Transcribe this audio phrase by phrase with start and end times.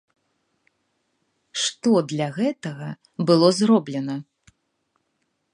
[1.65, 2.87] Што для гэтага
[3.31, 4.15] было зроблена?